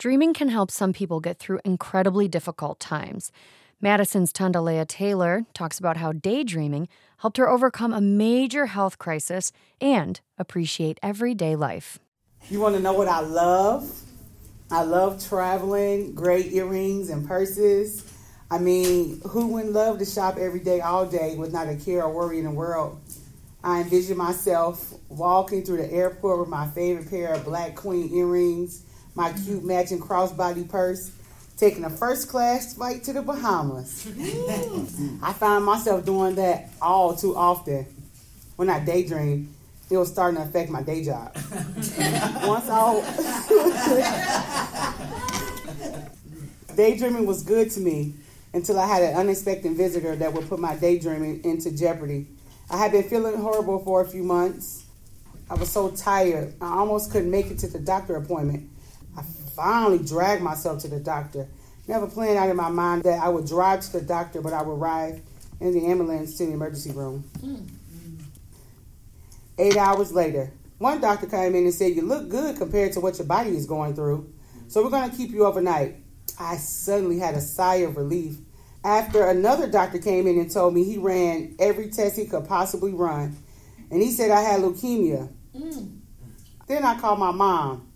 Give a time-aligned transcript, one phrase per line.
[0.00, 3.30] Dreaming can help some people get through incredibly difficult times.
[3.82, 6.88] Madison's Tandalaya Taylor talks about how daydreaming
[7.18, 11.98] helped her overcome a major health crisis and appreciate everyday life.
[12.48, 13.94] You want to know what I love?
[14.70, 18.10] I love traveling, great earrings and purses.
[18.50, 22.04] I mean, who wouldn't love to shop every day, all day, with not a care
[22.04, 22.98] or worry in the world?
[23.62, 28.86] I envision myself walking through the airport with my favorite pair of black queen earrings
[29.14, 31.12] my cute matching crossbody purse,
[31.56, 34.06] taking a first class flight to the Bahamas.
[35.22, 37.86] I found myself doing that all too often.
[38.56, 39.54] When I daydream,
[39.90, 41.34] it was starting to affect my day job.
[42.44, 43.00] Once I
[46.76, 48.14] daydreaming was good to me
[48.52, 52.26] until I had an unexpected visitor that would put my daydreaming into jeopardy.
[52.70, 54.84] I had been feeling horrible for a few months.
[55.48, 58.70] I was so tired, I almost couldn't make it to the doctor appointment
[59.60, 61.46] finally dragged myself to the doctor.
[61.86, 64.62] Never planned out in my mind that I would drive to the doctor, but I
[64.62, 65.22] would ride
[65.60, 67.24] in the ambulance to the emergency room.
[67.38, 67.68] Mm.
[69.58, 73.18] Eight hours later, one doctor came in and said, You look good compared to what
[73.18, 74.32] your body is going through.
[74.68, 75.96] So we're going to keep you overnight.
[76.38, 78.38] I suddenly had a sigh of relief.
[78.82, 82.94] After another doctor came in and told me he ran every test he could possibly
[82.94, 83.36] run,
[83.90, 85.28] and he said I had leukemia.
[85.54, 85.98] Mm.
[86.66, 87.89] Then I called my mom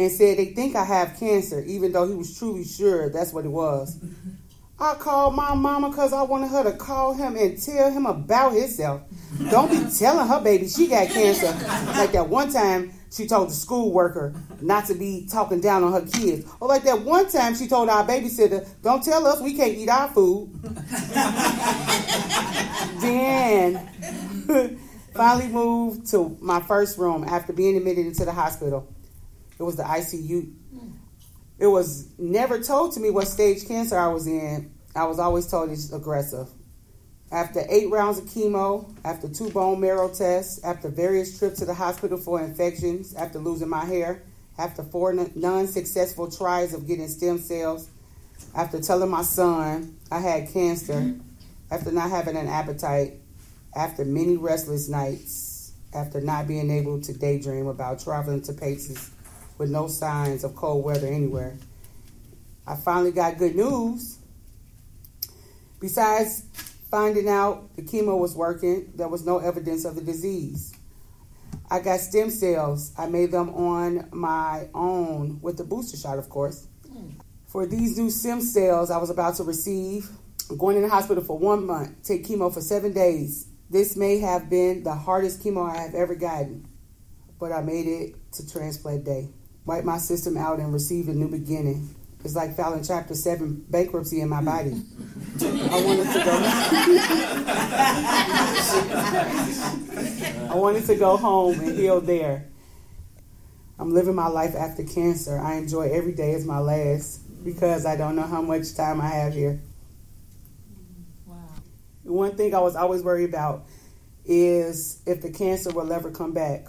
[0.00, 3.44] and said they think I have cancer, even though he was truly sure that's what
[3.44, 3.98] it was.
[4.80, 8.54] I called my mama because I wanted her to call him and tell him about
[8.54, 9.02] himself.
[9.50, 11.52] Don't be telling her baby she got cancer.
[11.98, 15.92] Like that one time she told the school worker not to be talking down on
[15.92, 16.50] her kids.
[16.60, 19.90] Or like that one time she told our babysitter, don't tell us we can't eat
[19.90, 20.48] our food.
[23.02, 23.86] then
[25.14, 28.88] finally moved to my first room after being admitted into the hospital.
[29.60, 30.54] It was the ICU.
[31.58, 34.72] It was never told to me what stage cancer I was in.
[34.96, 36.48] I was always told it's aggressive.
[37.30, 41.74] After eight rounds of chemo, after two bone marrow tests, after various trips to the
[41.74, 44.22] hospital for infections, after losing my hair,
[44.56, 47.90] after four non successful tries of getting stem cells,
[48.54, 51.16] after telling my son I had cancer,
[51.70, 53.20] after not having an appetite,
[53.76, 59.10] after many restless nights, after not being able to daydream about traveling to places
[59.60, 61.54] with no signs of cold weather anywhere.
[62.66, 64.16] I finally got good news.
[65.78, 66.44] Besides
[66.90, 70.74] finding out the chemo was working, there was no evidence of the disease.
[71.70, 72.92] I got stem cells.
[72.96, 76.66] I made them on my own with the booster shot, of course.
[77.46, 80.08] For these new stem cells I was about to receive,
[80.48, 83.46] I'm going in the hospital for one month, take chemo for seven days.
[83.68, 86.66] This may have been the hardest chemo I have ever gotten,
[87.38, 89.28] but I made it to transplant day
[89.64, 91.94] wipe my system out and receive a new beginning.
[92.24, 94.82] It's like filing chapter seven bankruptcy in my body.
[95.42, 96.38] I wanted to go.
[100.50, 102.46] I wanted to go home and heal there.
[103.78, 105.38] I'm living my life after cancer.
[105.38, 109.08] I enjoy every day as my last because I don't know how much time I
[109.08, 109.62] have here.
[111.24, 111.38] Wow.
[112.02, 113.64] One thing I was always worried about
[114.26, 116.66] is if the cancer will ever come back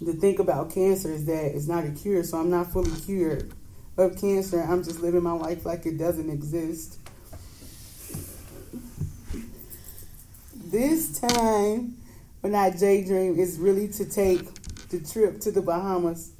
[0.00, 3.52] the thing about cancer is that it's not a cure, so I'm not fully cured
[3.96, 4.60] of cancer.
[4.60, 6.98] I'm just living my life like it doesn't exist.
[10.54, 11.96] This time,
[12.40, 14.42] when I daydream, is really to take
[14.90, 16.32] the trip to the Bahamas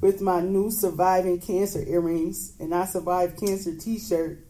[0.00, 4.44] with my new surviving cancer earrings and I survived cancer t shirt.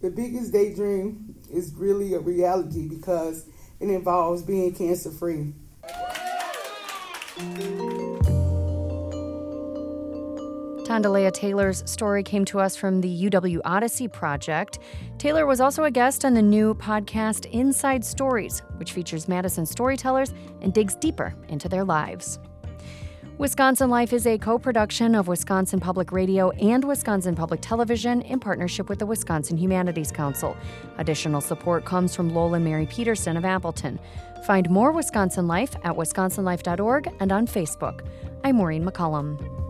[0.00, 3.46] The biggest daydream is really a reality because
[3.80, 5.52] it involves being cancer free.
[10.92, 14.78] Tandalaya Taylor's story came to us from the UW Odyssey Project.
[15.16, 20.34] Taylor was also a guest on the new podcast Inside Stories, which features Madison storytellers
[20.60, 22.38] and digs deeper into their lives.
[23.42, 28.38] Wisconsin Life is a co production of Wisconsin Public Radio and Wisconsin Public Television in
[28.38, 30.56] partnership with the Wisconsin Humanities Council.
[30.98, 33.98] Additional support comes from Lowell and Mary Peterson of Appleton.
[34.46, 38.06] Find more Wisconsin Life at wisconsinlife.org and on Facebook.
[38.44, 39.61] I'm Maureen McCollum.